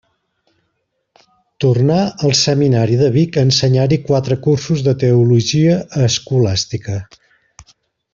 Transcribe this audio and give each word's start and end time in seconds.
Tornà 1.65 1.97
al 2.27 2.33
Seminari 2.39 2.97
de 3.01 3.09
Vic 3.17 3.37
a 3.41 3.43
ensenyar-hi 3.49 3.99
quatre 4.07 4.39
cursos 4.47 4.81
de 4.89 4.95
teologia 5.05 5.77
escolàstica. 6.07 6.97